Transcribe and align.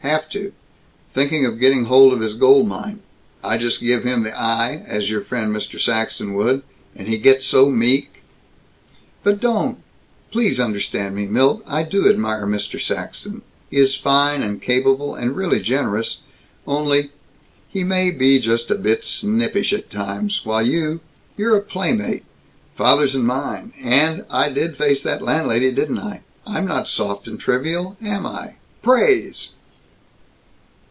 Have 0.07 0.29
to. 0.31 0.51
Thinking 1.13 1.45
of 1.45 1.59
getting 1.59 1.85
hold 1.85 2.11
of 2.11 2.21
his 2.21 2.33
gold 2.33 2.67
mine. 2.67 3.01
I 3.43 3.59
just 3.59 3.79
give 3.79 4.03
him 4.03 4.23
the 4.23 4.37
eye, 4.37 4.83
as 4.87 5.11
your 5.11 5.21
friend 5.21 5.55
Mr. 5.55 5.79
Saxton 5.79 6.33
would, 6.33 6.63
and 6.95 7.07
he 7.07 7.17
gets 7.19 7.45
so 7.45 7.69
meek" 7.69 8.23
"But 9.23 9.39
don't! 9.39 9.77
Please 10.31 10.59
understand 10.59 11.15
me, 11.15 11.27
Milt; 11.27 11.61
I 11.67 11.83
do 11.83 12.09
admire 12.09 12.47
Mr. 12.47 12.81
Saxton; 12.81 13.43
he 13.69 13.77
is 13.77 13.95
fine 13.95 14.41
and 14.41 14.59
capable, 14.59 15.13
and 15.13 15.35
really 15.35 15.59
generous; 15.61 16.17
only 16.65 17.11
He 17.69 17.83
may 17.83 18.09
be 18.09 18.39
just 18.39 18.71
a 18.71 18.75
bit 18.75 19.03
snippish 19.05 19.71
at 19.71 19.91
times, 19.91 20.41
while 20.43 20.65
you 20.65 21.01
you're 21.37 21.55
a 21.55 21.61
playmate 21.61 22.23
father's 22.75 23.13
and 23.13 23.25
mine 23.25 23.71
and 23.79 24.25
I 24.31 24.49
did 24.49 24.77
face 24.77 25.03
that 25.03 25.21
landlady, 25.21 25.71
didn't 25.71 25.99
I! 25.99 26.21
I'm 26.45 26.65
not 26.65 26.89
soft 26.89 27.27
and 27.27 27.39
trivial, 27.39 27.97
am 28.01 28.25
I! 28.25 28.55
Praise!" 28.81 29.51